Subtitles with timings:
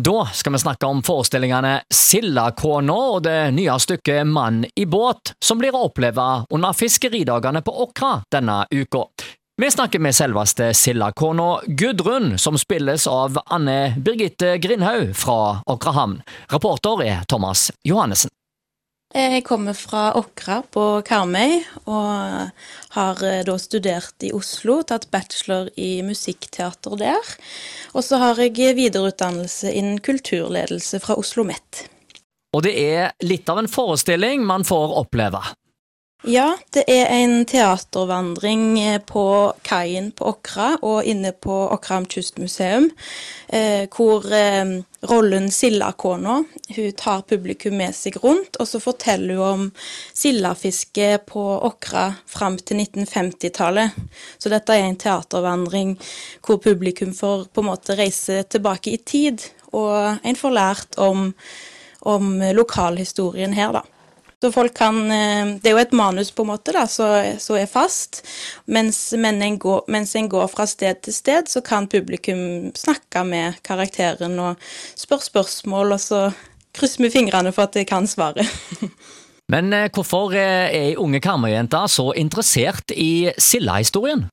[0.00, 5.60] Da skal vi snakke om forestillingene Sildakona og det nye stykket Mann i båt, som
[5.60, 9.04] blir å oppleve under fiskeridagene på Åkra denne uka.
[9.60, 16.22] Vi snakker med selveste Sildakona Gudrun, som spilles av Anne Birgitte Grindhaug fra Åkrahamn.
[16.48, 18.32] Reporter er Thomas Johannessen.
[19.12, 22.48] Jeg kommer fra Åkra på Karmøy, og
[22.96, 27.34] har eh, da studert i Oslo, tatt bachelor i musikkteater der.
[27.92, 31.86] Og så har jeg videreutdannelse innen kulturledelse fra Oslo OsloMet.
[32.52, 35.40] Og det er litt av en forestilling man får oppleve.
[36.22, 39.24] Ja, det er en teatervandring eh, på
[39.66, 42.84] kaien på Åkra og inne på Åkram kystmuseum,
[43.50, 44.76] eh, hvor eh,
[45.10, 46.36] rollen Sildakona
[46.76, 49.64] hun tar publikum med seg rundt, og så forteller hun om
[50.14, 53.98] sildafisket på Åkra fram til 1950-tallet.
[54.38, 55.96] Så dette er en teatervandring
[56.46, 59.42] hvor publikum får på en måte reise tilbake i tid,
[59.74, 61.32] og en får lært om,
[62.14, 63.82] om lokalhistorien her, da.
[64.42, 67.68] Så folk kan eh, Det er jo et manus på en måte da, som er
[67.70, 68.24] fast.
[68.66, 73.22] Mens, men en går, mens en går fra sted til sted, så kan publikum snakke
[73.22, 74.58] med karakteren og
[74.98, 76.24] spørre spørsmål, og så
[76.74, 78.50] krysser vi fingrene for at de kan svaret.
[79.52, 84.26] Men eh, hvorfor er ei unge Karmøy-jente så interessert i Silla-historien?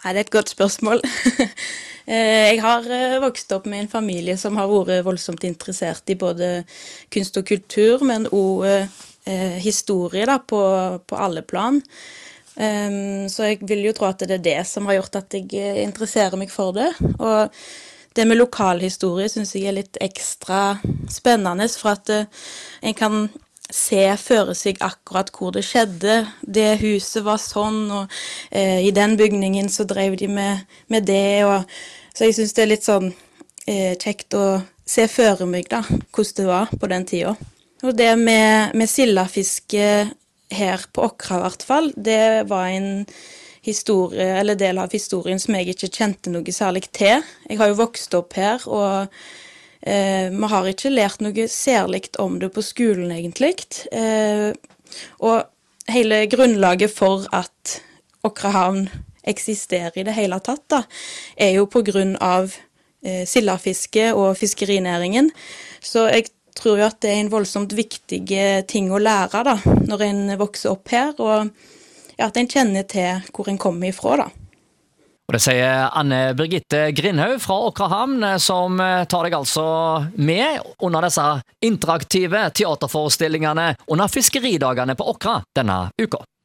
[0.00, 1.04] Nei, Det er et godt spørsmål.
[2.10, 2.86] Eh, jeg har
[3.22, 6.64] vokst opp med en familie som har vært voldsomt interessert i både
[7.12, 8.96] kunst og kultur, men òg eh,
[9.60, 10.60] historie da, på,
[11.06, 11.80] på, alle plan.
[12.60, 15.46] Um, så jeg vil jo tro at det er det som har gjort at jeg
[15.56, 16.90] eh, interesserer meg for det.
[17.16, 17.52] Og
[18.16, 22.50] det med lokalhistorie syns jeg er litt ekstra spennende, for at uh,
[22.82, 23.22] en kan
[23.70, 26.24] se føre seg akkurat hvor det skjedde.
[26.42, 31.46] Det huset var sånn, og uh, i den bygningen så drev de med, med det.
[31.46, 31.70] Og,
[32.12, 34.44] så jeg syns det er litt sånn uh, kjekt å
[34.90, 37.38] se føre meg da, hvordan det var på den tida.
[37.82, 39.84] Og det med, med sildafiske
[40.50, 43.06] her på Åkra i hvert fall, det var en
[43.64, 47.24] historie, eller del av historien som jeg ikke kjente noe særlig til.
[47.48, 49.12] Jeg har jo vokst opp her, og
[49.82, 53.56] eh, vi har ikke lært noe særlig om det på skolen, egentlig.
[53.92, 54.50] Eh,
[55.20, 57.80] og hele grunnlaget for at
[58.26, 58.88] Åkrahavn
[59.28, 60.82] eksisterer i det hele tatt, da,
[61.36, 62.52] er jo på grunn av
[63.04, 65.30] eh, sildafiske og fiskerinæringen.
[65.84, 69.56] Så jeg tror jo at det er en voldsomt viktig eh, ting å lære da,
[69.88, 71.50] når en vokser opp her, og
[72.16, 74.22] ja, at en kjenner til hvor en kommer ifra.
[74.24, 74.28] da.
[75.30, 79.64] Og Det sier Anne Birgitte Grindhaug fra Åkrahamn, eh, som eh, tar deg altså
[80.18, 81.26] med under disse
[81.62, 86.24] interaktive teaterforestillingene under fiskeridagene på Åkra denne uka.